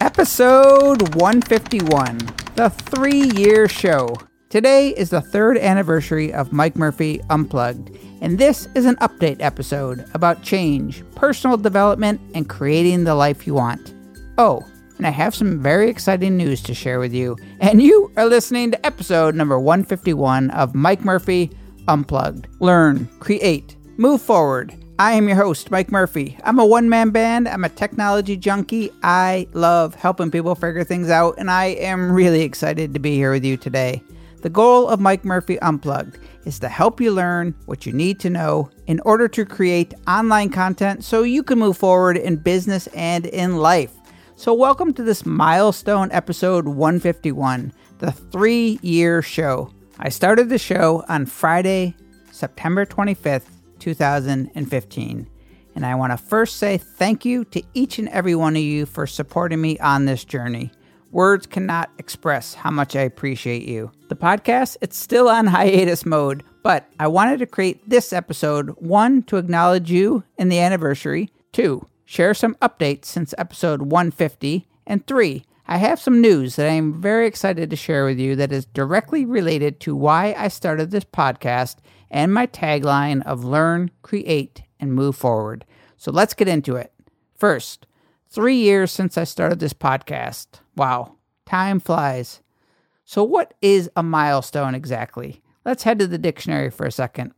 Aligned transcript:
Episode 0.00 1.14
151, 1.16 2.18
the 2.54 2.70
three 2.70 3.30
year 3.36 3.68
show. 3.68 4.16
Today 4.48 4.94
is 4.96 5.10
the 5.10 5.20
third 5.20 5.58
anniversary 5.58 6.32
of 6.32 6.54
Mike 6.54 6.74
Murphy 6.74 7.20
Unplugged, 7.28 7.94
and 8.22 8.38
this 8.38 8.66
is 8.74 8.86
an 8.86 8.96
update 8.96 9.36
episode 9.40 10.06
about 10.14 10.42
change, 10.42 11.04
personal 11.16 11.58
development, 11.58 12.18
and 12.34 12.48
creating 12.48 13.04
the 13.04 13.14
life 13.14 13.46
you 13.46 13.52
want. 13.52 13.92
Oh, 14.38 14.66
and 14.96 15.06
I 15.06 15.10
have 15.10 15.34
some 15.34 15.60
very 15.60 15.90
exciting 15.90 16.34
news 16.34 16.62
to 16.62 16.74
share 16.74 16.98
with 16.98 17.12
you. 17.12 17.36
And 17.60 17.82
you 17.82 18.10
are 18.16 18.24
listening 18.26 18.70
to 18.70 18.86
episode 18.86 19.34
number 19.34 19.60
151 19.60 20.50
of 20.52 20.74
Mike 20.74 21.04
Murphy 21.04 21.50
Unplugged. 21.88 22.46
Learn, 22.58 23.06
create, 23.20 23.76
move 23.98 24.22
forward. 24.22 24.74
I 25.00 25.12
am 25.12 25.28
your 25.28 25.38
host, 25.38 25.70
Mike 25.70 25.90
Murphy. 25.90 26.36
I'm 26.44 26.58
a 26.58 26.66
one 26.66 26.90
man 26.90 27.08
band, 27.08 27.48
I'm 27.48 27.64
a 27.64 27.70
technology 27.70 28.36
junkie. 28.36 28.92
I 29.02 29.48
love 29.54 29.94
helping 29.94 30.30
people 30.30 30.54
figure 30.54 30.84
things 30.84 31.08
out, 31.08 31.36
and 31.38 31.50
I 31.50 31.68
am 31.68 32.12
really 32.12 32.42
excited 32.42 32.92
to 32.92 33.00
be 33.00 33.14
here 33.14 33.32
with 33.32 33.42
you 33.42 33.56
today. 33.56 34.02
The 34.42 34.50
goal 34.50 34.88
of 34.88 35.00
Mike 35.00 35.24
Murphy 35.24 35.58
Unplugged 35.60 36.18
is 36.44 36.58
to 36.58 36.68
help 36.68 37.00
you 37.00 37.12
learn 37.12 37.54
what 37.64 37.86
you 37.86 37.94
need 37.94 38.20
to 38.20 38.28
know 38.28 38.68
in 38.88 39.00
order 39.06 39.26
to 39.26 39.46
create 39.46 39.94
online 40.06 40.50
content 40.50 41.02
so 41.02 41.22
you 41.22 41.42
can 41.42 41.58
move 41.58 41.78
forward 41.78 42.18
in 42.18 42.36
business 42.36 42.86
and 42.88 43.24
in 43.24 43.56
life. 43.56 43.94
So, 44.36 44.52
welcome 44.52 44.92
to 44.92 45.02
this 45.02 45.24
milestone 45.24 46.12
episode 46.12 46.68
151, 46.68 47.72
the 48.00 48.12
three 48.12 48.78
year 48.82 49.22
show. 49.22 49.72
I 49.98 50.10
started 50.10 50.50
the 50.50 50.58
show 50.58 51.06
on 51.08 51.24
Friday, 51.24 51.94
September 52.32 52.84
25th, 52.84 53.59
2015. 53.80 55.28
And 55.74 55.86
I 55.86 55.94
want 55.94 56.12
to 56.12 56.16
first 56.16 56.56
say 56.56 56.78
thank 56.78 57.24
you 57.24 57.44
to 57.46 57.62
each 57.74 57.98
and 57.98 58.08
every 58.10 58.34
one 58.34 58.56
of 58.56 58.62
you 58.62 58.86
for 58.86 59.06
supporting 59.06 59.60
me 59.60 59.78
on 59.78 60.04
this 60.04 60.24
journey. 60.24 60.70
Words 61.10 61.46
cannot 61.46 61.90
express 61.98 62.54
how 62.54 62.70
much 62.70 62.94
I 62.94 63.00
appreciate 63.00 63.66
you. 63.66 63.90
The 64.08 64.16
podcast, 64.16 64.76
it's 64.80 64.96
still 64.96 65.28
on 65.28 65.46
hiatus 65.48 66.06
mode, 66.06 66.44
but 66.62 66.88
I 67.00 67.08
wanted 67.08 67.38
to 67.38 67.46
create 67.46 67.88
this 67.88 68.12
episode 68.12 68.70
one, 68.78 69.22
to 69.24 69.36
acknowledge 69.36 69.90
you 69.90 70.22
and 70.38 70.52
the 70.52 70.60
anniversary, 70.60 71.30
two, 71.52 71.86
share 72.04 72.34
some 72.34 72.54
updates 72.56 73.06
since 73.06 73.34
episode 73.38 73.82
150, 73.82 74.68
and 74.86 75.06
three, 75.06 75.44
I 75.70 75.76
have 75.76 76.00
some 76.00 76.20
news 76.20 76.56
that 76.56 76.66
I 76.66 76.72
am 76.72 77.00
very 77.00 77.28
excited 77.28 77.70
to 77.70 77.76
share 77.76 78.04
with 78.04 78.18
you 78.18 78.34
that 78.34 78.50
is 78.50 78.64
directly 78.64 79.24
related 79.24 79.78
to 79.80 79.94
why 79.94 80.34
I 80.36 80.48
started 80.48 80.90
this 80.90 81.04
podcast 81.04 81.76
and 82.10 82.32
my 82.32 82.46
tagline 82.46 83.22
of 83.24 83.44
learn, 83.44 83.90
create, 84.02 84.62
and 84.78 84.92
move 84.92 85.16
forward. 85.16 85.64
So 85.96 86.10
let's 86.10 86.34
get 86.34 86.48
into 86.48 86.76
it. 86.76 86.92
First, 87.34 87.86
three 88.28 88.56
years 88.56 88.90
since 88.90 89.16
I 89.16 89.24
started 89.24 89.60
this 89.60 89.72
podcast. 89.72 90.60
Wow, 90.76 91.16
time 91.46 91.80
flies. 91.80 92.40
So, 93.04 93.24
what 93.24 93.54
is 93.60 93.90
a 93.96 94.02
milestone 94.02 94.74
exactly? 94.74 95.42
Let's 95.64 95.82
head 95.82 95.98
to 95.98 96.06
the 96.06 96.18
dictionary 96.18 96.70
for 96.70 96.86
a 96.86 96.92
second. 96.92 97.32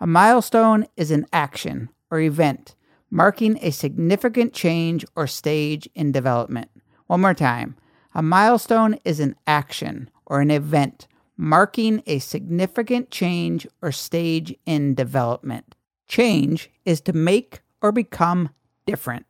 A 0.00 0.06
milestone 0.06 0.86
is 0.96 1.10
an 1.10 1.26
action 1.32 1.90
or 2.10 2.20
event 2.20 2.76
marking 3.12 3.58
a 3.60 3.70
significant 3.70 4.54
change 4.54 5.04
or 5.14 5.26
stage 5.26 5.88
in 5.94 6.10
development. 6.10 6.70
One 7.06 7.20
more 7.20 7.34
time. 7.34 7.76
A 8.14 8.22
milestone 8.22 8.98
is 9.04 9.20
an 9.20 9.36
action 9.46 10.10
or 10.24 10.40
an 10.40 10.50
event 10.50 11.06
marking 11.36 12.02
a 12.06 12.18
significant 12.18 13.10
change 13.10 13.66
or 13.80 13.92
stage 13.92 14.54
in 14.66 14.94
development. 14.94 15.74
Change 16.06 16.70
is 16.84 17.00
to 17.02 17.12
make 17.12 17.60
or 17.80 17.92
become 17.92 18.50
different, 18.86 19.26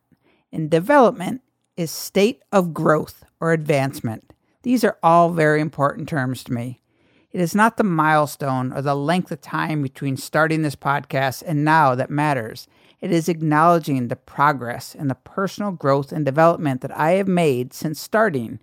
and 0.51 0.69
development 0.69 1.41
is 1.75 1.91
state 1.91 2.41
of 2.51 2.73
growth 2.73 3.23
or 3.39 3.51
advancement. 3.51 4.33
These 4.63 4.83
are 4.83 4.97
all 5.01 5.29
very 5.29 5.59
important 5.59 6.07
terms 6.07 6.43
to 6.45 6.53
me. 6.53 6.81
It 7.31 7.41
is 7.41 7.55
not 7.55 7.77
the 7.77 7.83
milestone 7.83 8.71
or 8.71 8.81
the 8.81 8.95
length 8.95 9.31
of 9.31 9.41
time 9.41 9.81
between 9.81 10.17
starting 10.17 10.61
this 10.61 10.75
podcast 10.75 11.41
and 11.45 11.65
now 11.65 11.95
that 11.95 12.11
matters. 12.11 12.67
It 13.01 13.11
is 13.11 13.27
acknowledging 13.27 14.07
the 14.07 14.15
progress 14.15 14.95
and 14.95 15.09
the 15.09 15.15
personal 15.15 15.71
growth 15.71 16.11
and 16.11 16.23
development 16.23 16.81
that 16.81 16.95
I 16.95 17.13
have 17.13 17.27
made 17.27 17.73
since 17.73 17.99
starting, 17.99 18.59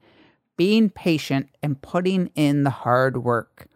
being 0.60 0.90
patient 0.90 1.48
and 1.62 1.80
putting 1.80 2.26
in 2.34 2.64
the 2.64 2.68
hard 2.84 3.16
work. 3.24 3.66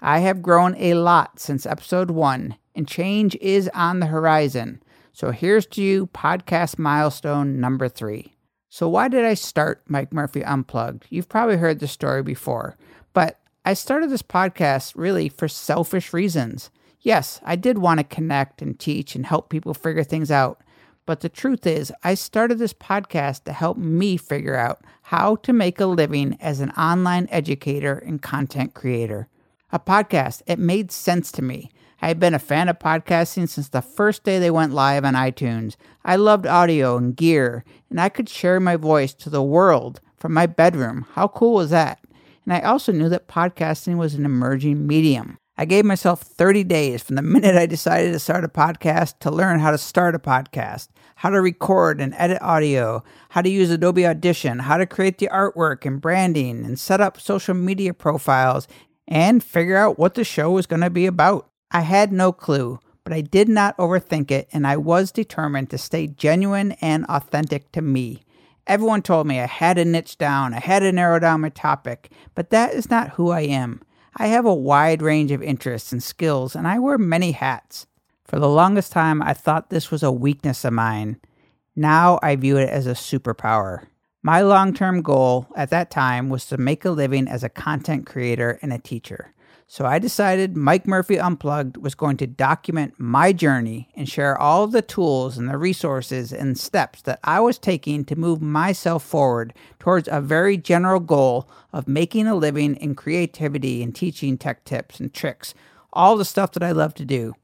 I 0.00 0.18
have 0.18 0.42
grown 0.42 0.74
a 0.76 0.94
lot 0.94 1.38
since 1.38 1.64
episode 1.64 2.10
one, 2.10 2.56
and 2.74 2.88
change 2.88 3.36
is 3.36 3.70
on 3.72 4.00
the 4.00 4.06
horizon. 4.06 4.82
So 5.12 5.30
here's 5.30 5.66
to 5.66 5.80
you, 5.80 6.08
podcast 6.08 6.80
milestone 6.80 7.60
number 7.60 7.88
three. 7.88 8.34
So, 8.68 8.88
why 8.88 9.06
did 9.06 9.24
I 9.24 9.34
start 9.34 9.84
Mike 9.86 10.12
Murphy 10.12 10.42
Unplugged? 10.42 11.06
You've 11.10 11.28
probably 11.28 11.58
heard 11.58 11.78
the 11.78 11.86
story 11.86 12.24
before, 12.24 12.76
but 13.12 13.38
I 13.64 13.74
started 13.74 14.10
this 14.10 14.22
podcast 14.22 14.94
really 14.96 15.28
for 15.28 15.46
selfish 15.46 16.12
reasons. 16.12 16.72
Yes, 17.02 17.40
I 17.44 17.54
did 17.54 17.78
want 17.78 17.98
to 17.98 18.04
connect 18.04 18.60
and 18.60 18.76
teach 18.76 19.14
and 19.14 19.26
help 19.26 19.48
people 19.48 19.74
figure 19.74 20.02
things 20.02 20.32
out. 20.32 20.60
But 21.04 21.20
the 21.20 21.28
truth 21.28 21.66
is, 21.66 21.92
I 22.04 22.14
started 22.14 22.58
this 22.58 22.72
podcast 22.72 23.44
to 23.44 23.52
help 23.52 23.76
me 23.76 24.16
figure 24.16 24.54
out 24.54 24.84
how 25.02 25.36
to 25.36 25.52
make 25.52 25.80
a 25.80 25.86
living 25.86 26.36
as 26.40 26.60
an 26.60 26.70
online 26.72 27.26
educator 27.30 27.98
and 27.98 28.22
content 28.22 28.74
creator. 28.74 29.28
A 29.72 29.80
podcast, 29.80 30.42
it 30.46 30.58
made 30.58 30.92
sense 30.92 31.32
to 31.32 31.42
me. 31.42 31.70
I 32.00 32.08
had 32.08 32.20
been 32.20 32.34
a 32.34 32.38
fan 32.38 32.68
of 32.68 32.78
podcasting 32.78 33.48
since 33.48 33.68
the 33.68 33.82
first 33.82 34.22
day 34.22 34.38
they 34.38 34.50
went 34.50 34.74
live 34.74 35.04
on 35.04 35.14
iTunes. 35.14 35.76
I 36.04 36.16
loved 36.16 36.46
audio 36.46 36.96
and 36.96 37.16
gear, 37.16 37.64
and 37.90 38.00
I 38.00 38.08
could 38.08 38.28
share 38.28 38.60
my 38.60 38.76
voice 38.76 39.14
to 39.14 39.30
the 39.30 39.42
world 39.42 40.00
from 40.16 40.32
my 40.32 40.46
bedroom. 40.46 41.06
How 41.12 41.28
cool 41.28 41.54
was 41.54 41.70
that? 41.70 41.98
And 42.44 42.52
I 42.52 42.60
also 42.60 42.92
knew 42.92 43.08
that 43.08 43.28
podcasting 43.28 43.96
was 43.96 44.14
an 44.14 44.24
emerging 44.24 44.86
medium. 44.86 45.38
I 45.56 45.66
gave 45.66 45.84
myself 45.84 46.22
30 46.22 46.64
days 46.64 47.02
from 47.02 47.16
the 47.16 47.22
minute 47.22 47.56
I 47.56 47.66
decided 47.66 48.12
to 48.12 48.18
start 48.18 48.44
a 48.44 48.48
podcast 48.48 49.18
to 49.20 49.30
learn 49.30 49.60
how 49.60 49.70
to 49.70 49.78
start 49.78 50.14
a 50.14 50.18
podcast, 50.18 50.88
how 51.16 51.30
to 51.30 51.40
record 51.40 52.00
and 52.00 52.14
edit 52.16 52.40
audio, 52.40 53.04
how 53.30 53.42
to 53.42 53.50
use 53.50 53.70
Adobe 53.70 54.06
Audition, 54.06 54.60
how 54.60 54.78
to 54.78 54.86
create 54.86 55.18
the 55.18 55.28
artwork 55.32 55.84
and 55.84 56.00
branding, 56.00 56.64
and 56.64 56.78
set 56.78 57.00
up 57.00 57.20
social 57.20 57.54
media 57.54 57.92
profiles, 57.92 58.66
and 59.06 59.44
figure 59.44 59.76
out 59.76 59.98
what 59.98 60.14
the 60.14 60.24
show 60.24 60.50
was 60.50 60.66
going 60.66 60.80
to 60.80 60.90
be 60.90 61.06
about. 61.06 61.50
I 61.70 61.82
had 61.82 62.12
no 62.12 62.32
clue, 62.32 62.80
but 63.04 63.12
I 63.12 63.20
did 63.20 63.48
not 63.48 63.76
overthink 63.76 64.30
it, 64.30 64.48
and 64.52 64.66
I 64.66 64.76
was 64.78 65.12
determined 65.12 65.70
to 65.70 65.78
stay 65.78 66.06
genuine 66.06 66.72
and 66.80 67.04
authentic 67.06 67.72
to 67.72 67.82
me. 67.82 68.22
Everyone 68.66 69.02
told 69.02 69.26
me 69.26 69.40
I 69.40 69.46
had 69.46 69.74
to 69.74 69.84
niche 69.84 70.16
down, 70.18 70.54
I 70.54 70.60
had 70.60 70.80
to 70.80 70.92
narrow 70.92 71.18
down 71.18 71.40
my 71.42 71.50
topic, 71.50 72.10
but 72.34 72.50
that 72.50 72.74
is 72.74 72.88
not 72.88 73.10
who 73.10 73.30
I 73.30 73.40
am. 73.40 73.82
I 74.16 74.26
have 74.28 74.44
a 74.44 74.54
wide 74.54 75.00
range 75.00 75.30
of 75.30 75.42
interests 75.42 75.92
and 75.92 76.02
skills, 76.02 76.54
and 76.54 76.68
I 76.68 76.78
wear 76.78 76.98
many 76.98 77.32
hats. 77.32 77.86
For 78.24 78.38
the 78.38 78.48
longest 78.48 78.92
time, 78.92 79.22
I 79.22 79.32
thought 79.32 79.70
this 79.70 79.90
was 79.90 80.02
a 80.02 80.12
weakness 80.12 80.64
of 80.64 80.72
mine. 80.72 81.18
Now 81.74 82.18
I 82.22 82.36
view 82.36 82.58
it 82.58 82.68
as 82.68 82.86
a 82.86 82.92
superpower. 82.92 83.86
My 84.22 84.42
long 84.42 84.74
term 84.74 85.02
goal 85.02 85.48
at 85.56 85.70
that 85.70 85.90
time 85.90 86.28
was 86.28 86.46
to 86.46 86.56
make 86.56 86.84
a 86.84 86.90
living 86.90 87.26
as 87.26 87.42
a 87.42 87.48
content 87.48 88.06
creator 88.06 88.58
and 88.62 88.72
a 88.72 88.78
teacher. 88.78 89.34
So 89.72 89.86
I 89.86 89.98
decided 89.98 90.54
Mike 90.54 90.86
Murphy 90.86 91.18
Unplugged 91.18 91.78
was 91.78 91.94
going 91.94 92.18
to 92.18 92.26
document 92.26 92.92
my 92.98 93.32
journey 93.32 93.88
and 93.94 94.06
share 94.06 94.38
all 94.38 94.66
the 94.66 94.82
tools 94.82 95.38
and 95.38 95.48
the 95.48 95.56
resources 95.56 96.30
and 96.30 96.58
steps 96.58 97.00
that 97.00 97.20
I 97.24 97.40
was 97.40 97.56
taking 97.56 98.04
to 98.04 98.14
move 98.14 98.42
myself 98.42 99.02
forward 99.02 99.54
towards 99.78 100.10
a 100.12 100.20
very 100.20 100.58
general 100.58 101.00
goal 101.00 101.48
of 101.72 101.88
making 101.88 102.26
a 102.26 102.34
living 102.34 102.76
in 102.76 102.94
creativity 102.94 103.82
and 103.82 103.96
teaching 103.96 104.36
tech 104.36 104.62
tips 104.66 105.00
and 105.00 105.14
tricks, 105.14 105.54
all 105.90 106.18
the 106.18 106.26
stuff 106.26 106.52
that 106.52 106.62
I 106.62 106.72
love 106.72 106.92
to 106.96 107.06
do. 107.06 107.34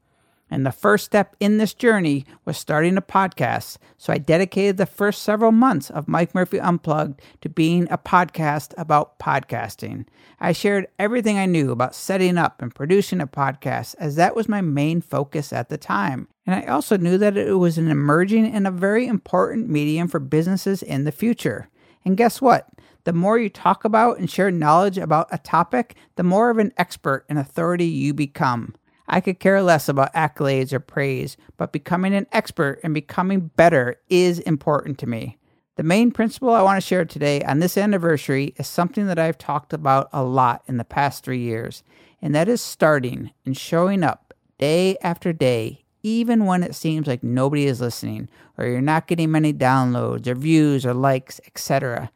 And 0.51 0.65
the 0.65 0.71
first 0.71 1.05
step 1.05 1.35
in 1.39 1.57
this 1.57 1.73
journey 1.73 2.25
was 2.45 2.57
starting 2.57 2.97
a 2.97 3.01
podcast. 3.01 3.77
So 3.97 4.11
I 4.11 4.17
dedicated 4.17 4.77
the 4.77 4.85
first 4.85 5.21
several 5.21 5.51
months 5.51 5.89
of 5.89 6.07
Mike 6.07 6.33
Murphy 6.33 6.59
Unplugged 6.59 7.21
to 7.41 7.49
being 7.49 7.87
a 7.91 7.97
podcast 7.97 8.73
about 8.77 9.19
podcasting. 9.19 10.05
I 10.39 10.53
shared 10.53 10.87
everything 10.97 11.37
I 11.37 11.45
knew 11.45 11.71
about 11.71 11.95
setting 11.95 12.37
up 12.37 12.61
and 12.61 12.73
producing 12.73 13.21
a 13.21 13.27
podcast, 13.27 13.95
as 13.99 14.15
that 14.15 14.35
was 14.35 14.49
my 14.49 14.61
main 14.61 15.01
focus 15.01 15.53
at 15.53 15.69
the 15.69 15.77
time. 15.77 16.27
And 16.45 16.55
I 16.55 16.67
also 16.67 16.97
knew 16.97 17.17
that 17.19 17.37
it 17.37 17.53
was 17.53 17.77
an 17.77 17.89
emerging 17.89 18.45
and 18.47 18.65
a 18.65 18.71
very 18.71 19.05
important 19.05 19.69
medium 19.69 20.07
for 20.07 20.19
businesses 20.19 20.81
in 20.81 21.03
the 21.03 21.11
future. 21.11 21.69
And 22.03 22.17
guess 22.17 22.41
what? 22.41 22.67
The 23.03 23.13
more 23.13 23.37
you 23.37 23.49
talk 23.49 23.85
about 23.85 24.17
and 24.17 24.29
share 24.29 24.51
knowledge 24.51 24.97
about 24.97 25.27
a 25.31 25.37
topic, 25.37 25.95
the 26.15 26.23
more 26.23 26.49
of 26.49 26.57
an 26.57 26.73
expert 26.77 27.25
and 27.29 27.37
authority 27.37 27.85
you 27.85 28.13
become. 28.13 28.75
I 29.11 29.21
could 29.21 29.39
care 29.39 29.61
less 29.61 29.89
about 29.89 30.13
accolades 30.13 30.71
or 30.71 30.79
praise, 30.79 31.35
but 31.57 31.71
becoming 31.71 32.13
an 32.13 32.27
expert 32.31 32.79
and 32.83 32.93
becoming 32.93 33.49
better 33.55 33.99
is 34.07 34.39
important 34.39 34.99
to 34.99 35.07
me. 35.07 35.37
The 35.77 35.83
main 35.83 36.11
principle 36.11 36.51
I 36.51 36.61
want 36.61 36.77
to 36.79 36.85
share 36.85 37.05
today 37.05 37.41
on 37.41 37.59
this 37.59 37.77
anniversary 37.77 38.53
is 38.57 38.67
something 38.67 39.07
that 39.07 39.17
I've 39.17 39.37
talked 39.37 39.73
about 39.73 40.09
a 40.13 40.23
lot 40.23 40.61
in 40.67 40.77
the 40.77 40.83
past 40.83 41.23
three 41.23 41.39
years, 41.39 41.83
and 42.21 42.35
that 42.35 42.47
is 42.47 42.61
starting 42.61 43.31
and 43.45 43.57
showing 43.57 44.03
up 44.03 44.33
day 44.59 44.97
after 45.01 45.33
day, 45.33 45.85
even 46.03 46.45
when 46.45 46.61
it 46.63 46.75
seems 46.75 47.07
like 47.07 47.23
nobody 47.23 47.65
is 47.65 47.81
listening, 47.81 48.29
or 48.57 48.65
you're 48.65 48.81
not 48.81 49.07
getting 49.07 49.31
many 49.31 49.53
downloads 49.53 50.27
or 50.27 50.35
views 50.35 50.85
or 50.85 50.93
likes, 50.93 51.41
etc. 51.47 52.11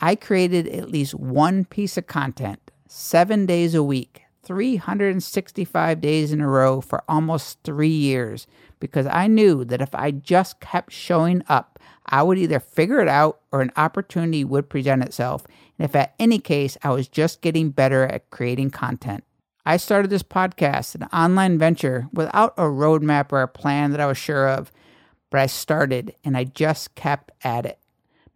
I 0.00 0.16
created 0.16 0.66
at 0.66 0.90
least 0.90 1.14
one 1.14 1.66
piece 1.66 1.96
of 1.96 2.06
content 2.06 2.70
seven 2.88 3.46
days 3.46 3.74
a 3.74 3.82
week, 3.82 4.22
365 4.46 6.00
days 6.00 6.32
in 6.32 6.40
a 6.40 6.48
row 6.48 6.80
for 6.80 7.02
almost 7.08 7.58
three 7.64 7.88
years 7.88 8.46
because 8.78 9.06
I 9.06 9.26
knew 9.26 9.64
that 9.64 9.80
if 9.80 9.94
I 9.94 10.12
just 10.12 10.60
kept 10.60 10.92
showing 10.92 11.42
up, 11.48 11.78
I 12.06 12.22
would 12.22 12.38
either 12.38 12.60
figure 12.60 13.00
it 13.00 13.08
out 13.08 13.40
or 13.50 13.60
an 13.60 13.72
opportunity 13.76 14.44
would 14.44 14.68
present 14.68 15.02
itself. 15.02 15.44
And 15.78 15.84
if 15.84 15.96
at 15.96 16.14
any 16.18 16.38
case, 16.38 16.76
I 16.82 16.90
was 16.90 17.08
just 17.08 17.40
getting 17.40 17.70
better 17.70 18.04
at 18.04 18.30
creating 18.30 18.70
content. 18.70 19.24
I 19.64 19.78
started 19.78 20.10
this 20.10 20.22
podcast, 20.22 20.94
an 20.94 21.08
online 21.12 21.58
venture, 21.58 22.06
without 22.12 22.54
a 22.56 22.62
roadmap 22.62 23.32
or 23.32 23.42
a 23.42 23.48
plan 23.48 23.90
that 23.90 24.00
I 24.00 24.06
was 24.06 24.16
sure 24.16 24.48
of, 24.48 24.70
but 25.30 25.40
I 25.40 25.46
started 25.46 26.14
and 26.22 26.36
I 26.36 26.44
just 26.44 26.94
kept 26.94 27.32
at 27.42 27.66
it. 27.66 27.80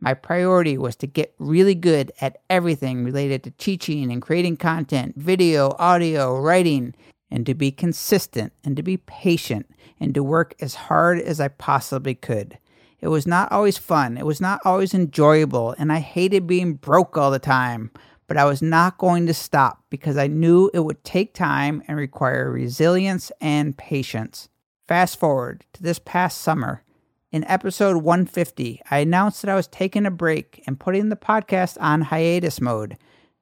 My 0.00 0.14
priority 0.14 0.79
was 0.79 0.97
to 0.97 1.06
get 1.06 1.35
really 1.38 1.75
good 1.75 2.11
at 2.23 2.41
everything 2.49 3.05
related 3.05 3.44
to 3.44 3.50
teaching 3.52 4.11
and 4.11 4.23
creating 4.23 4.56
content, 4.56 5.14
video, 5.17 5.76
audio, 5.79 6.41
writing, 6.41 6.94
and 7.31 7.44
to 7.44 7.55
be 7.55 7.70
consistent 7.70 8.55
and 8.64 8.76
to 8.76 8.82
be 8.82 8.97
patient 8.97 9.70
and 10.00 10.14
to 10.14 10.23
work 10.23 10.55
as 10.61 10.75
hard 10.75 11.20
as 11.20 11.38
I 11.38 11.49
possibly 11.49 12.14
could. 12.14 12.58
It 13.00 13.08
was 13.08 13.26
not 13.26 13.52
always 13.52 13.79
fun, 13.79 14.17
it 14.17 14.26
was 14.26 14.41
not 14.41 14.61
always 14.64 14.94
enjoyable, 14.94 15.75
and 15.79 15.93
I 15.93 16.00
hated 16.00 16.47
being 16.47 16.75
broke 16.75 17.17
all 17.17 17.31
the 17.31 17.38
time. 17.38 17.91
But 18.26 18.37
I 18.37 18.44
was 18.44 18.62
not 18.62 18.97
going 18.97 19.26
to 19.26 19.35
stop 19.35 19.82
because 19.91 20.17
I 20.17 20.29
knew 20.29 20.70
it 20.73 20.81
would 20.81 21.02
take 21.02 21.35
time 21.35 21.82
and 21.88 21.97
require 21.99 22.49
resilience 22.49 23.32
and 23.41 23.76
patience. 23.76 24.49
Fast 24.87 25.19
forward 25.19 25.64
to 25.73 25.82
this 25.82 25.99
past 25.99 26.41
summer. 26.41 26.85
In 27.32 27.44
episode 27.44 27.99
150, 27.99 28.82
I 28.91 28.99
announced 28.99 29.43
that 29.43 29.50
I 29.53 29.55
was 29.55 29.69
taking 29.69 30.05
a 30.05 30.11
break 30.11 30.65
and 30.67 30.81
putting 30.81 31.11
the 31.11 31.17
podcast 31.17 31.77
on 31.81 32.00
hiatus 32.00 32.61
mode. 32.61 32.99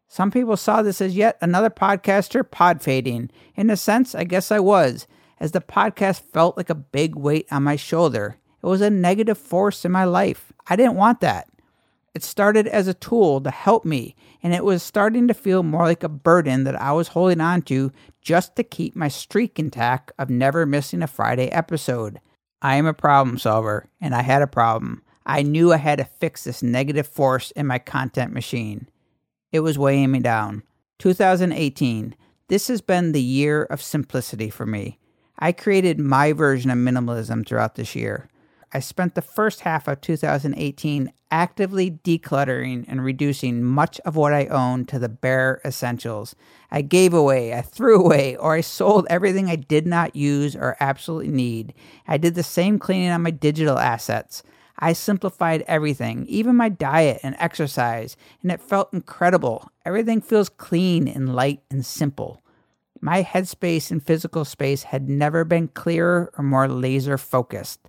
Some 0.06 0.30
people 0.30 0.58
saw 0.58 0.82
this 0.82 1.00
as 1.00 1.16
yet 1.16 1.38
another 1.40 1.70
podcaster 1.70 2.48
pod 2.48 2.82
fading. 2.82 3.30
In 3.54 3.70
a 3.70 3.78
sense, 3.78 4.14
I 4.14 4.24
guess 4.24 4.52
I 4.52 4.58
was, 4.58 5.06
as 5.40 5.52
the 5.52 5.62
podcast 5.62 6.20
felt 6.20 6.58
like 6.58 6.68
a 6.68 6.74
big 6.74 7.16
weight 7.16 7.46
on 7.50 7.62
my 7.62 7.76
shoulder. 7.76 8.36
It 8.62 8.66
was 8.66 8.82
a 8.82 8.90
negative 8.90 9.38
force 9.38 9.86
in 9.86 9.92
my 9.92 10.04
life. 10.04 10.52
I 10.66 10.76
didn't 10.76 10.96
want 10.96 11.20
that. 11.20 11.48
It 12.14 12.22
started 12.22 12.66
as 12.66 12.88
a 12.88 12.94
tool 12.94 13.40
to 13.40 13.50
help 13.50 13.86
me, 13.86 14.14
and 14.42 14.52
it 14.52 14.64
was 14.64 14.82
starting 14.82 15.28
to 15.28 15.34
feel 15.34 15.62
more 15.62 15.84
like 15.84 16.02
a 16.02 16.10
burden 16.10 16.64
that 16.64 16.78
I 16.78 16.92
was 16.92 17.08
holding 17.08 17.40
on 17.40 17.62
to 17.62 17.90
just 18.20 18.54
to 18.56 18.64
keep 18.64 18.94
my 18.94 19.08
streak 19.08 19.58
intact 19.58 20.12
of 20.18 20.28
never 20.28 20.66
missing 20.66 21.02
a 21.02 21.06
Friday 21.06 21.46
episode. 21.46 22.20
I 22.60 22.76
am 22.76 22.86
a 22.86 22.94
problem 22.94 23.38
solver, 23.38 23.88
and 24.00 24.14
I 24.14 24.22
had 24.22 24.42
a 24.42 24.46
problem. 24.46 25.02
I 25.24 25.42
knew 25.42 25.72
I 25.72 25.76
had 25.76 25.98
to 25.98 26.04
fix 26.04 26.44
this 26.44 26.62
negative 26.62 27.06
force 27.06 27.50
in 27.52 27.66
my 27.66 27.78
content 27.78 28.32
machine. 28.32 28.88
It 29.52 29.60
was 29.60 29.78
weighing 29.78 30.10
me 30.10 30.20
down. 30.20 30.62
2018. 30.98 32.16
This 32.48 32.68
has 32.68 32.80
been 32.80 33.12
the 33.12 33.22
year 33.22 33.64
of 33.64 33.82
simplicity 33.82 34.50
for 34.50 34.66
me. 34.66 34.98
I 35.38 35.52
created 35.52 36.00
my 36.00 36.32
version 36.32 36.70
of 36.70 36.78
minimalism 36.78 37.46
throughout 37.46 37.76
this 37.76 37.94
year. 37.94 38.28
I 38.72 38.80
spent 38.80 39.14
the 39.14 39.22
first 39.22 39.60
half 39.60 39.86
of 39.86 40.00
2018 40.00 41.12
actively 41.30 41.90
decluttering 41.90 42.84
and 42.88 43.04
reducing 43.04 43.62
much 43.62 44.00
of 44.00 44.16
what 44.16 44.32
I 44.32 44.46
owned 44.46 44.88
to 44.88 44.98
the 44.98 45.08
bare 45.08 45.60
essentials. 45.64 46.34
I 46.70 46.82
gave 46.82 47.12
away, 47.12 47.54
I 47.54 47.62
threw 47.62 48.00
away, 48.00 48.36
or 48.36 48.54
I 48.54 48.60
sold 48.60 49.06
everything 49.10 49.48
I 49.48 49.56
did 49.56 49.86
not 49.86 50.16
use 50.16 50.56
or 50.56 50.76
absolutely 50.80 51.32
need. 51.32 51.74
I 52.06 52.16
did 52.18 52.34
the 52.34 52.42
same 52.42 52.78
cleaning 52.78 53.10
on 53.10 53.22
my 53.22 53.30
digital 53.30 53.78
assets. 53.78 54.42
I 54.78 54.92
simplified 54.92 55.64
everything, 55.66 56.24
even 56.26 56.54
my 56.56 56.68
diet 56.68 57.20
and 57.22 57.34
exercise, 57.38 58.16
and 58.42 58.52
it 58.52 58.60
felt 58.60 58.94
incredible. 58.94 59.70
Everything 59.84 60.20
feels 60.20 60.48
clean 60.48 61.08
and 61.08 61.34
light 61.34 61.62
and 61.70 61.84
simple. 61.84 62.42
My 63.00 63.22
headspace 63.22 63.90
and 63.90 64.02
physical 64.02 64.44
space 64.44 64.84
had 64.84 65.08
never 65.08 65.44
been 65.44 65.68
clearer 65.68 66.32
or 66.36 66.44
more 66.44 66.68
laser 66.68 67.18
focused. 67.18 67.80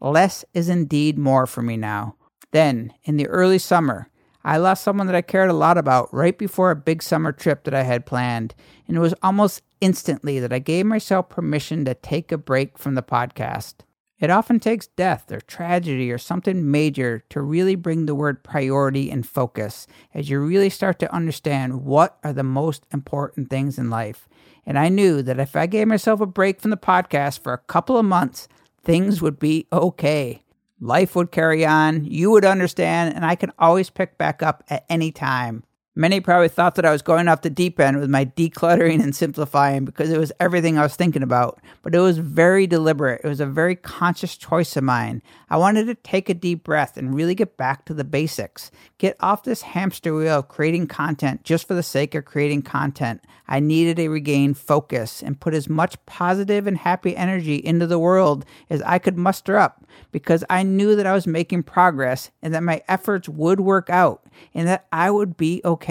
Less 0.00 0.44
is 0.52 0.68
indeed 0.68 1.18
more 1.18 1.46
for 1.46 1.62
me 1.62 1.76
now. 1.76 2.16
Then, 2.56 2.94
in 3.04 3.18
the 3.18 3.26
early 3.26 3.58
summer, 3.58 4.08
I 4.42 4.56
lost 4.56 4.82
someone 4.82 5.06
that 5.08 5.14
I 5.14 5.20
cared 5.20 5.50
a 5.50 5.52
lot 5.52 5.76
about 5.76 6.08
right 6.10 6.38
before 6.38 6.70
a 6.70 6.74
big 6.74 7.02
summer 7.02 7.30
trip 7.30 7.64
that 7.64 7.74
I 7.74 7.82
had 7.82 8.06
planned, 8.06 8.54
and 8.88 8.96
it 8.96 9.00
was 9.00 9.12
almost 9.22 9.60
instantly 9.82 10.40
that 10.40 10.54
I 10.54 10.58
gave 10.58 10.86
myself 10.86 11.28
permission 11.28 11.84
to 11.84 11.92
take 11.92 12.32
a 12.32 12.38
break 12.38 12.78
from 12.78 12.94
the 12.94 13.02
podcast. 13.02 13.80
It 14.18 14.30
often 14.30 14.58
takes 14.58 14.86
death 14.86 15.30
or 15.30 15.42
tragedy 15.42 16.10
or 16.10 16.16
something 16.16 16.70
major 16.70 17.24
to 17.28 17.42
really 17.42 17.74
bring 17.74 18.06
the 18.06 18.14
word 18.14 18.42
priority 18.42 19.10
in 19.10 19.22
focus 19.22 19.86
as 20.14 20.30
you 20.30 20.40
really 20.40 20.70
start 20.70 20.98
to 21.00 21.14
understand 21.14 21.84
what 21.84 22.16
are 22.24 22.32
the 22.32 22.42
most 22.42 22.86
important 22.90 23.50
things 23.50 23.76
in 23.76 23.90
life. 23.90 24.30
And 24.64 24.78
I 24.78 24.88
knew 24.88 25.20
that 25.20 25.38
if 25.38 25.56
I 25.56 25.66
gave 25.66 25.88
myself 25.88 26.22
a 26.22 26.26
break 26.26 26.62
from 26.62 26.70
the 26.70 26.78
podcast 26.78 27.40
for 27.40 27.52
a 27.52 27.58
couple 27.58 27.98
of 27.98 28.06
months, 28.06 28.48
things 28.82 29.20
would 29.20 29.38
be 29.38 29.66
okay. 29.70 30.42
Life 30.80 31.16
would 31.16 31.30
carry 31.30 31.64
on, 31.64 32.04
you 32.04 32.30
would 32.30 32.44
understand, 32.44 33.14
and 33.14 33.24
I 33.24 33.34
can 33.34 33.52
always 33.58 33.88
pick 33.88 34.18
back 34.18 34.42
up 34.42 34.62
at 34.68 34.84
any 34.88 35.10
time. 35.10 35.64
Many 35.98 36.20
probably 36.20 36.48
thought 36.48 36.74
that 36.74 36.84
I 36.84 36.92
was 36.92 37.00
going 37.00 37.26
off 37.26 37.40
the 37.40 37.48
deep 37.48 37.80
end 37.80 37.98
with 37.98 38.10
my 38.10 38.26
decluttering 38.26 39.02
and 39.02 39.16
simplifying 39.16 39.86
because 39.86 40.10
it 40.10 40.18
was 40.18 40.30
everything 40.38 40.76
I 40.76 40.82
was 40.82 40.94
thinking 40.94 41.22
about, 41.22 41.58
but 41.82 41.94
it 41.94 42.00
was 42.00 42.18
very 42.18 42.66
deliberate. 42.66 43.22
It 43.24 43.28
was 43.28 43.40
a 43.40 43.46
very 43.46 43.74
conscious 43.74 44.36
choice 44.36 44.76
of 44.76 44.84
mine. 44.84 45.22
I 45.48 45.56
wanted 45.56 45.86
to 45.86 45.94
take 45.94 46.28
a 46.28 46.34
deep 46.34 46.64
breath 46.64 46.98
and 46.98 47.14
really 47.14 47.34
get 47.34 47.56
back 47.56 47.86
to 47.86 47.94
the 47.94 48.04
basics. 48.04 48.70
Get 48.98 49.16
off 49.20 49.44
this 49.44 49.62
hamster 49.62 50.14
wheel 50.14 50.40
of 50.40 50.48
creating 50.48 50.88
content 50.88 51.44
just 51.44 51.66
for 51.66 51.72
the 51.72 51.82
sake 51.82 52.14
of 52.14 52.26
creating 52.26 52.60
content. 52.60 53.22
I 53.48 53.60
needed 53.60 53.96
to 53.96 54.10
regain 54.10 54.52
focus 54.52 55.22
and 55.22 55.40
put 55.40 55.54
as 55.54 55.66
much 55.66 55.96
positive 56.04 56.66
and 56.66 56.76
happy 56.76 57.16
energy 57.16 57.56
into 57.56 57.86
the 57.86 57.98
world 57.98 58.44
as 58.68 58.82
I 58.82 58.98
could 58.98 59.16
muster 59.16 59.56
up 59.56 59.82
because 60.12 60.44
I 60.50 60.62
knew 60.62 60.94
that 60.96 61.06
I 61.06 61.14
was 61.14 61.26
making 61.26 61.62
progress 61.62 62.30
and 62.42 62.52
that 62.52 62.62
my 62.62 62.82
efforts 62.86 63.30
would 63.30 63.60
work 63.60 63.88
out 63.88 64.26
and 64.52 64.68
that 64.68 64.86
I 64.92 65.10
would 65.10 65.36
be 65.38 65.62
okay. 65.64 65.85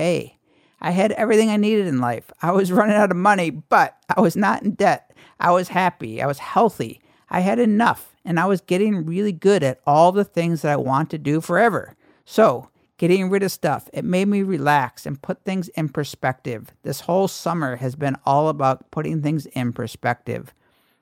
I 0.81 0.91
had 0.91 1.11
everything 1.13 1.49
I 1.49 1.57
needed 1.57 1.87
in 1.87 1.99
life. 1.99 2.31
I 2.41 2.51
was 2.51 2.71
running 2.73 2.95
out 2.95 3.11
of 3.11 3.17
money, 3.17 3.49
but 3.49 3.97
I 4.15 4.21
was 4.21 4.35
not 4.35 4.63
in 4.63 4.71
debt. 4.71 5.11
I 5.39 5.51
was 5.51 5.69
happy. 5.69 6.21
I 6.21 6.27
was 6.27 6.39
healthy. 6.39 7.01
I 7.29 7.39
had 7.39 7.59
enough, 7.59 8.15
and 8.23 8.39
I 8.39 8.45
was 8.45 8.61
getting 8.61 9.05
really 9.05 9.31
good 9.31 9.63
at 9.63 9.81
all 9.85 10.11
the 10.11 10.23
things 10.23 10.61
that 10.61 10.71
I 10.71 10.75
want 10.77 11.09
to 11.09 11.17
do 11.17 11.41
forever. 11.41 11.95
So, 12.23 12.69
getting 12.97 13.29
rid 13.29 13.43
of 13.43 13.51
stuff, 13.51 13.89
it 13.93 14.05
made 14.05 14.27
me 14.27 14.43
relax 14.43 15.05
and 15.05 15.21
put 15.21 15.43
things 15.43 15.69
in 15.69 15.89
perspective. 15.89 16.71
This 16.83 17.01
whole 17.01 17.27
summer 17.27 17.77
has 17.77 17.95
been 17.95 18.15
all 18.25 18.47
about 18.47 18.91
putting 18.91 19.21
things 19.21 19.47
in 19.47 19.73
perspective. 19.73 20.53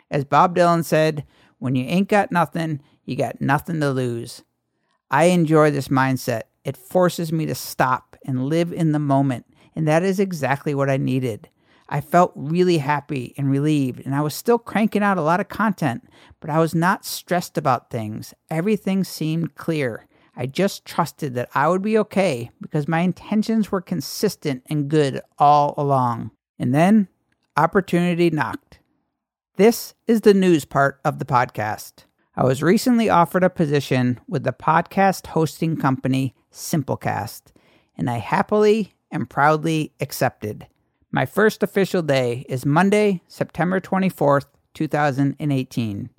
As 0.10 0.24
Bob 0.24 0.56
Dylan 0.56 0.86
said, 0.86 1.26
when 1.60 1.76
you 1.76 1.86
ain't 1.86 2.10
got 2.10 2.32
nothing, 2.32 2.82
you 3.06 3.16
got 3.16 3.42
nothing 3.42 3.80
to 3.80 3.92
lose. 3.92 4.44
I 5.12 5.26
enjoy 5.26 5.72
this 5.72 5.90
mindset. 5.90 6.44
It 6.63 6.77
forces 6.77 7.32
me 7.32 7.46
to 7.46 7.55
stop 7.55 8.15
and 8.25 8.46
live 8.46 8.72
in 8.72 8.91
the 8.91 9.00
moment, 9.00 9.46
and 9.75 9.88
that 9.88 10.03
is 10.03 10.20
exactly 10.20 10.74
what 10.74 10.89
I 10.89 10.98
needed. 10.98 11.50
I 11.89 12.01
felt 12.01 12.32
really 12.36 12.77
happy 12.77 13.34
and 13.38 13.51
relieved, 13.51 14.05
and 14.05 14.15
I 14.15 14.22
was 14.22 14.34
still 14.34 14.58
cranking 14.58 15.03
out 15.03 15.17
a 15.17 15.22
lot 15.22 15.39
of 15.39 15.50
content, 15.50 16.08
but 16.39 16.50
I 16.50 16.60
was 16.60 16.74
not 16.74 17.05
stressed 17.05 17.58
about 17.58 17.89
things. 17.89 18.34
Everything 18.50 19.03
seemed 19.03 19.55
clear. 19.55 20.08
I 20.36 20.46
just 20.48 20.86
trusted 20.86 21.36
that 21.36 21.50
I 21.53 21.67
would 21.67 21.82
be 21.82 21.98
okay 22.00 22.50
because 22.62 22.88
my 22.88 23.01
intentions 23.01 23.72
were 23.72 23.82
consistent 23.82 24.63
and 24.70 24.89
good 24.89 25.22
all 25.38 25.75
along. 25.77 26.32
And 26.58 26.74
then 26.74 27.10
opportunity 27.55 28.29
knocked. 28.29 28.79
This 29.58 29.93
is 30.08 30.22
the 30.22 30.34
news 30.34 30.65
part 30.65 31.00
of 31.05 31.20
the 31.20 31.25
podcast. 31.25 32.05
I 32.36 32.44
was 32.44 32.63
recently 32.63 33.12
offered 33.12 33.44
a 33.44 33.50
position 33.50 34.20
with 34.28 34.44
the 34.44 34.54
podcast 34.54 35.28
hosting 35.28 35.78
company 35.78 36.34
Simplecast, 36.52 37.52
and 37.96 38.10
I 38.10 38.18
happily 38.18 38.96
and 39.12 39.30
proudly 39.30 39.94
accepted. 40.00 40.66
My 41.12 41.28
first 41.28 41.62
official 41.62 42.02
day 42.02 42.44
is 42.50 42.66
Monday, 42.66 43.22
September 43.28 43.80
24th, 43.80 44.48
2018. 44.74 46.10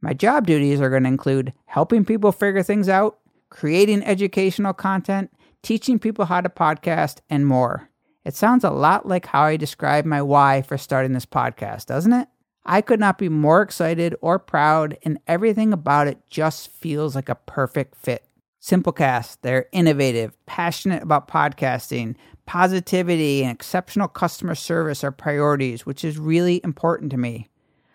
My 0.00 0.14
job 0.14 0.46
duties 0.46 0.80
are 0.80 0.88
going 0.88 1.02
to 1.02 1.10
include 1.10 1.52
helping 1.66 2.06
people 2.06 2.32
figure 2.32 2.62
things 2.62 2.88
out, 2.88 3.18
creating 3.50 4.02
educational 4.02 4.72
content, 4.72 5.30
teaching 5.62 5.98
people 5.98 6.24
how 6.24 6.40
to 6.40 6.48
podcast, 6.48 7.18
and 7.28 7.46
more. 7.46 7.90
It 8.24 8.34
sounds 8.34 8.64
a 8.64 8.70
lot 8.70 9.06
like 9.06 9.26
how 9.26 9.42
I 9.42 9.58
described 9.58 10.06
my 10.06 10.22
why 10.22 10.62
for 10.62 10.78
starting 10.78 11.12
this 11.12 11.26
podcast, 11.26 11.84
doesn't 11.84 12.14
it? 12.14 12.28
I 12.64 12.80
could 12.80 13.00
not 13.00 13.18
be 13.18 13.28
more 13.28 13.62
excited 13.62 14.14
or 14.20 14.38
proud, 14.38 14.98
and 15.02 15.18
everything 15.26 15.72
about 15.72 16.06
it 16.06 16.18
just 16.28 16.70
feels 16.70 17.14
like 17.14 17.28
a 17.28 17.34
perfect 17.34 17.96
fit. 17.96 18.24
Simplecast, 18.60 19.38
they're 19.40 19.66
innovative, 19.72 20.36
passionate 20.44 21.02
about 21.02 21.28
podcasting, 21.28 22.16
positivity, 22.44 23.42
and 23.42 23.52
exceptional 23.52 24.08
customer 24.08 24.54
service 24.54 25.02
are 25.02 25.10
priorities, 25.10 25.86
which 25.86 26.04
is 26.04 26.18
really 26.18 26.60
important 26.62 27.10
to 27.12 27.16
me. 27.16 27.48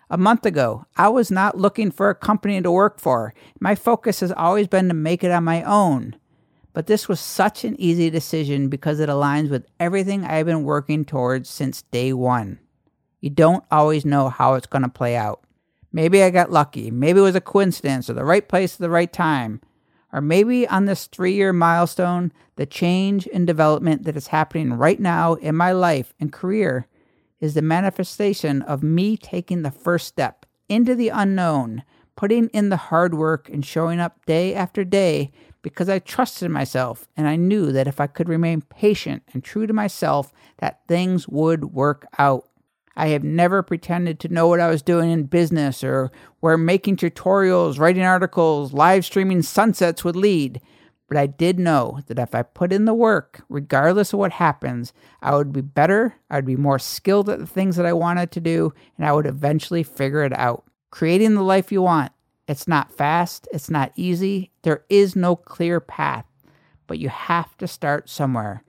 A 0.10 0.18
month 0.18 0.46
ago, 0.46 0.86
I 0.98 1.10
was 1.10 1.30
not 1.30 1.58
looking 1.58 1.92
for 1.92 2.10
a 2.10 2.16
company 2.16 2.62
to 2.62 2.72
work 2.72 3.00
for. 3.00 3.34
My 3.60 3.76
focus 3.76 4.22
has 4.22 4.32
always 4.32 4.68
been 4.68 4.88
to 4.88 4.94
make 4.94 5.24
it 5.24 5.32
on 5.32 5.44
my 5.44 5.62
own. 5.64 6.16
But 6.74 6.88
this 6.88 7.08
was 7.08 7.20
such 7.20 7.64
an 7.64 7.80
easy 7.80 8.10
decision 8.10 8.68
because 8.68 9.00
it 9.00 9.10
aligns 9.10 9.50
with 9.50 9.66
everything 9.80 10.26
I've 10.26 10.46
been 10.46 10.64
working 10.64 11.06
towards 11.06 11.50
since 11.50 11.84
day 11.84 12.12
one. 12.12 12.60
You 13.22 13.30
don't 13.30 13.64
always 13.72 14.06
know 14.06 14.30
how 14.30 14.54
it's 14.54 14.68
going 14.68 14.84
to 14.84 14.90
play 14.90 15.16
out. 15.16 15.42
Maybe 15.92 16.22
I 16.22 16.30
got 16.30 16.52
lucky. 16.52 16.92
Maybe 16.92 17.20
it 17.20 17.24
was 17.24 17.36
a 17.36 17.42
coincidence 17.42 18.10
or 18.10 18.14
the 18.14 18.26
right 18.26 18.48
place 18.48 18.76
at 18.76 18.80
the 18.80 18.90
right 18.90 19.12
time. 19.12 19.62
Or 20.12 20.22
maybe 20.22 20.68
on 20.68 20.86
this 20.86 21.08
three 21.08 21.34
year 21.34 21.54
milestone, 21.54 22.32
the 22.56 22.66
change 22.66 23.28
and 23.34 23.48
development 23.48 24.04
that 24.04 24.16
is 24.16 24.28
happening 24.28 24.74
right 24.74 25.00
now 25.00 25.34
in 25.36 25.56
my 25.56 25.72
life 25.72 26.14
and 26.20 26.32
career 26.32 26.88
is 27.40 27.54
the 27.54 27.62
manifestation 27.62 28.62
of 28.62 28.84
me 28.84 29.18
taking 29.18 29.62
the 29.62 29.72
first 29.72 30.08
step 30.08 30.46
into 30.70 30.96
the 30.96 31.10
unknown, 31.10 31.84
putting 32.16 32.48
in 32.50 32.70
the 32.70 32.78
hard 32.78 33.14
work 33.14 33.50
and 33.50 33.66
showing 33.66 34.00
up 34.00 34.26
day 34.26 34.54
after 34.56 34.84
day 34.84 35.32
because 35.62 35.90
I 35.90 36.00
trusted 36.00 36.52
myself 36.52 37.08
and 37.18 37.28
I 37.28 37.36
knew 37.36 37.72
that 37.72 37.88
if 37.88 38.00
I 38.00 38.08
could 38.08 38.30
remain 38.30 38.62
patient 38.62 39.24
and 39.34 39.44
true 39.44 39.66
to 39.66 39.74
myself, 39.74 40.32
that 40.58 40.82
things 40.88 41.28
would 41.28 41.74
work 41.74 42.06
out. 42.20 42.48
I 42.96 43.08
have 43.08 43.24
never 43.24 43.62
pretended 43.62 44.20
to 44.22 44.34
know 44.34 44.48
what 44.48 44.62
I 44.62 44.70
was 44.70 44.82
doing 44.82 45.12
in 45.12 45.24
business 45.24 45.84
or 45.84 46.12
where 46.40 46.58
making 46.58 46.98
tutorials, 46.98 47.78
writing 47.78 48.04
articles, 48.04 48.74
live 48.74 49.04
streaming 49.04 49.42
sunsets 49.42 50.04
would 50.04 50.16
lead. 50.16 50.62
But 51.08 51.18
I 51.18 51.28
did 51.28 51.60
know 51.60 52.00
that 52.08 52.18
if 52.18 52.34
I 52.34 52.42
put 52.42 52.74
in 52.74 52.86
the 52.86 52.94
work, 52.94 53.44
regardless 53.50 54.14
of 54.14 54.20
what 54.20 54.34
happens, 54.34 54.92
I 55.22 55.36
would 55.36 55.54
be 55.54 55.62
better, 55.62 56.16
I 56.30 56.38
would 56.38 56.46
be 56.46 56.56
more 56.56 56.80
skilled 56.80 57.30
at 57.30 57.40
the 57.40 57.46
things 57.46 57.76
that 57.76 57.86
I 57.86 57.94
wanted 57.94 58.32
to 58.32 58.40
do, 58.40 58.74
and 58.98 59.06
I 59.06 59.14
would 59.14 59.28
eventually 59.28 59.84
figure 59.84 60.24
it 60.24 60.34
out. 60.34 60.64
Creating 60.90 61.36
the 61.36 61.44
life 61.44 61.72
you 61.72 61.82
want. 61.82 62.12
It's 62.48 62.68
not 62.68 62.92
fast, 62.92 63.48
it's 63.52 63.70
not 63.70 63.92
easy, 63.96 64.52
there 64.62 64.84
is 64.88 65.16
no 65.16 65.36
clear 65.36 65.80
path, 65.80 66.26
but 66.86 67.00
you 67.00 67.10
have 67.10 67.58
to 67.58 67.68
start 67.68 68.08
somewhere. 68.08 68.64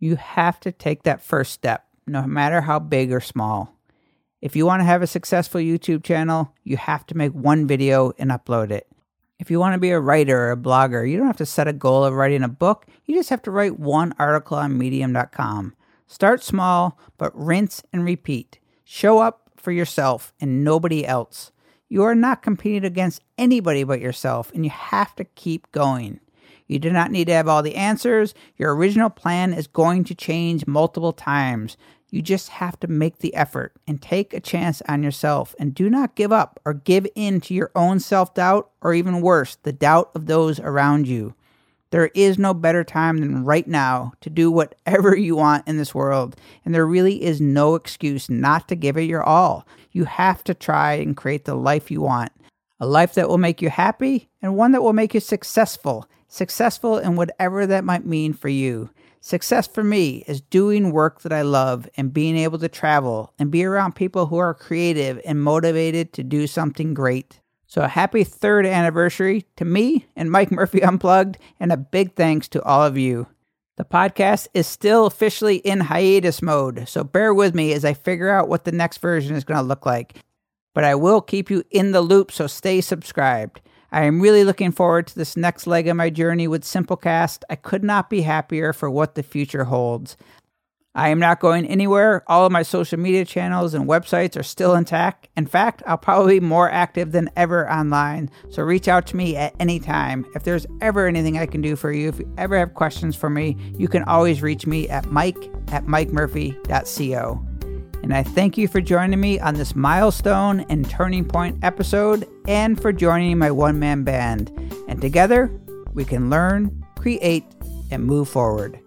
You 0.00 0.16
have 0.16 0.58
to 0.60 0.72
take 0.72 1.04
that 1.04 1.22
first 1.22 1.52
step 1.52 1.86
no 2.06 2.26
matter 2.26 2.62
how 2.62 2.78
big 2.78 3.12
or 3.12 3.20
small. 3.20 3.74
If 4.40 4.54
you 4.54 4.66
want 4.66 4.80
to 4.80 4.84
have 4.84 5.02
a 5.02 5.06
successful 5.06 5.60
YouTube 5.60 6.04
channel, 6.04 6.52
you 6.64 6.76
have 6.76 7.06
to 7.06 7.16
make 7.16 7.32
one 7.32 7.66
video 7.66 8.12
and 8.18 8.30
upload 8.30 8.70
it. 8.70 8.86
If 9.38 9.50
you 9.50 9.58
want 9.58 9.74
to 9.74 9.80
be 9.80 9.90
a 9.90 10.00
writer 10.00 10.48
or 10.48 10.52
a 10.52 10.56
blogger, 10.56 11.08
you 11.08 11.16
don't 11.16 11.26
have 11.26 11.36
to 11.38 11.46
set 11.46 11.66
a 11.66 11.72
goal 11.72 12.04
of 12.04 12.14
writing 12.14 12.42
a 12.42 12.48
book. 12.48 12.86
You 13.04 13.14
just 13.14 13.30
have 13.30 13.42
to 13.42 13.50
write 13.50 13.80
one 13.80 14.14
article 14.18 14.56
on 14.56 14.78
medium.com. 14.78 15.74
Start 16.06 16.42
small, 16.42 16.98
but 17.18 17.32
rinse 17.34 17.82
and 17.92 18.04
repeat. 18.04 18.58
Show 18.84 19.18
up 19.18 19.50
for 19.56 19.72
yourself 19.72 20.32
and 20.40 20.62
nobody 20.62 21.06
else. 21.06 21.50
You 21.88 22.02
are 22.04 22.14
not 22.14 22.42
competing 22.42 22.84
against 22.84 23.22
anybody 23.38 23.84
but 23.84 24.00
yourself, 24.00 24.52
and 24.52 24.64
you 24.64 24.70
have 24.70 25.14
to 25.16 25.24
keep 25.24 25.70
going. 25.72 26.20
You 26.66 26.78
do 26.78 26.90
not 26.90 27.10
need 27.10 27.26
to 27.26 27.34
have 27.34 27.48
all 27.48 27.62
the 27.62 27.76
answers. 27.76 28.34
Your 28.56 28.74
original 28.74 29.10
plan 29.10 29.52
is 29.52 29.66
going 29.66 30.04
to 30.04 30.14
change 30.14 30.66
multiple 30.66 31.12
times. 31.12 31.76
You 32.14 32.22
just 32.22 32.50
have 32.50 32.78
to 32.78 32.86
make 32.86 33.18
the 33.18 33.34
effort 33.34 33.72
and 33.88 34.00
take 34.00 34.32
a 34.32 34.38
chance 34.38 34.80
on 34.86 35.02
yourself 35.02 35.52
and 35.58 35.74
do 35.74 35.90
not 35.90 36.14
give 36.14 36.30
up 36.30 36.60
or 36.64 36.72
give 36.72 37.08
in 37.16 37.40
to 37.40 37.54
your 37.54 37.72
own 37.74 37.98
self 37.98 38.34
doubt 38.34 38.70
or 38.82 38.94
even 38.94 39.20
worse, 39.20 39.56
the 39.64 39.72
doubt 39.72 40.12
of 40.14 40.26
those 40.26 40.60
around 40.60 41.08
you. 41.08 41.34
There 41.90 42.12
is 42.14 42.38
no 42.38 42.54
better 42.54 42.84
time 42.84 43.18
than 43.18 43.44
right 43.44 43.66
now 43.66 44.12
to 44.20 44.30
do 44.30 44.48
whatever 44.48 45.16
you 45.18 45.34
want 45.34 45.66
in 45.66 45.76
this 45.76 45.92
world, 45.92 46.36
and 46.64 46.72
there 46.72 46.86
really 46.86 47.20
is 47.20 47.40
no 47.40 47.74
excuse 47.74 48.30
not 48.30 48.68
to 48.68 48.76
give 48.76 48.96
it 48.96 49.08
your 49.08 49.24
all. 49.24 49.66
You 49.90 50.04
have 50.04 50.44
to 50.44 50.54
try 50.54 50.92
and 50.92 51.16
create 51.16 51.46
the 51.46 51.56
life 51.56 51.90
you 51.90 52.00
want 52.00 52.30
a 52.78 52.86
life 52.86 53.14
that 53.14 53.28
will 53.28 53.38
make 53.38 53.60
you 53.60 53.70
happy 53.70 54.28
and 54.40 54.56
one 54.56 54.70
that 54.70 54.84
will 54.84 54.92
make 54.92 55.14
you 55.14 55.20
successful 55.20 56.08
successful 56.28 56.96
in 56.96 57.16
whatever 57.16 57.66
that 57.66 57.84
might 57.84 58.06
mean 58.06 58.32
for 58.32 58.48
you. 58.48 58.90
Success 59.26 59.66
for 59.66 59.82
me 59.82 60.22
is 60.26 60.42
doing 60.42 60.92
work 60.92 61.22
that 61.22 61.32
I 61.32 61.40
love 61.40 61.88
and 61.96 62.12
being 62.12 62.36
able 62.36 62.58
to 62.58 62.68
travel 62.68 63.32
and 63.38 63.50
be 63.50 63.64
around 63.64 63.94
people 63.94 64.26
who 64.26 64.36
are 64.36 64.52
creative 64.52 65.18
and 65.24 65.40
motivated 65.42 66.12
to 66.12 66.22
do 66.22 66.46
something 66.46 66.92
great. 66.92 67.40
So, 67.66 67.80
a 67.80 67.88
happy 67.88 68.22
third 68.22 68.66
anniversary 68.66 69.46
to 69.56 69.64
me 69.64 70.04
and 70.14 70.30
Mike 70.30 70.52
Murphy 70.52 70.82
Unplugged, 70.82 71.38
and 71.58 71.72
a 71.72 71.78
big 71.78 72.16
thanks 72.16 72.48
to 72.48 72.62
all 72.64 72.84
of 72.84 72.98
you. 72.98 73.26
The 73.78 73.86
podcast 73.86 74.48
is 74.52 74.66
still 74.66 75.06
officially 75.06 75.56
in 75.56 75.80
hiatus 75.80 76.42
mode, 76.42 76.86
so 76.86 77.02
bear 77.02 77.32
with 77.32 77.54
me 77.54 77.72
as 77.72 77.82
I 77.82 77.94
figure 77.94 78.28
out 78.28 78.50
what 78.50 78.64
the 78.66 78.72
next 78.72 78.98
version 78.98 79.36
is 79.36 79.44
going 79.44 79.58
to 79.58 79.66
look 79.66 79.86
like. 79.86 80.18
But 80.74 80.84
I 80.84 80.96
will 80.96 81.22
keep 81.22 81.48
you 81.48 81.64
in 81.70 81.92
the 81.92 82.02
loop, 82.02 82.30
so 82.30 82.46
stay 82.46 82.82
subscribed. 82.82 83.62
I 83.92 84.04
am 84.04 84.20
really 84.20 84.44
looking 84.44 84.72
forward 84.72 85.06
to 85.08 85.14
this 85.14 85.36
next 85.36 85.66
leg 85.66 85.88
of 85.88 85.96
my 85.96 86.10
journey 86.10 86.48
with 86.48 86.64
Simplecast. 86.64 87.42
I 87.48 87.56
could 87.56 87.84
not 87.84 88.10
be 88.10 88.22
happier 88.22 88.72
for 88.72 88.90
what 88.90 89.14
the 89.14 89.22
future 89.22 89.64
holds. 89.64 90.16
I 90.96 91.08
am 91.08 91.18
not 91.18 91.40
going 91.40 91.66
anywhere. 91.66 92.22
All 92.28 92.46
of 92.46 92.52
my 92.52 92.62
social 92.62 92.98
media 93.00 93.24
channels 93.24 93.74
and 93.74 93.88
websites 93.88 94.38
are 94.38 94.44
still 94.44 94.76
intact. 94.76 95.28
In 95.36 95.46
fact, 95.46 95.82
I'll 95.86 95.98
probably 95.98 96.38
be 96.38 96.46
more 96.46 96.70
active 96.70 97.10
than 97.10 97.30
ever 97.34 97.70
online. 97.70 98.30
So 98.50 98.62
reach 98.62 98.86
out 98.86 99.06
to 99.08 99.16
me 99.16 99.36
at 99.36 99.54
any 99.58 99.80
time. 99.80 100.24
If 100.36 100.44
there's 100.44 100.66
ever 100.80 101.08
anything 101.08 101.36
I 101.36 101.46
can 101.46 101.62
do 101.62 101.74
for 101.74 101.90
you, 101.90 102.10
if 102.10 102.20
you 102.20 102.32
ever 102.38 102.56
have 102.56 102.74
questions 102.74 103.16
for 103.16 103.28
me, 103.28 103.56
you 103.76 103.88
can 103.88 104.04
always 104.04 104.40
reach 104.40 104.68
me 104.68 104.88
at 104.88 105.06
mike 105.06 105.50
at 105.72 105.86
mikemurphy.co. 105.86 107.53
And 108.04 108.12
I 108.12 108.22
thank 108.22 108.58
you 108.58 108.68
for 108.68 108.82
joining 108.82 109.18
me 109.18 109.40
on 109.40 109.54
this 109.54 109.74
milestone 109.74 110.60
and 110.68 110.88
turning 110.90 111.24
point 111.24 111.58
episode 111.64 112.28
and 112.46 112.78
for 112.78 112.92
joining 112.92 113.38
my 113.38 113.50
one 113.50 113.78
man 113.78 114.04
band. 114.04 114.52
And 114.88 115.00
together, 115.00 115.50
we 115.94 116.04
can 116.04 116.28
learn, 116.28 116.84
create, 116.98 117.46
and 117.90 118.04
move 118.04 118.28
forward. 118.28 118.78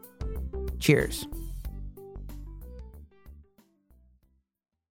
Cheers. 0.78 1.26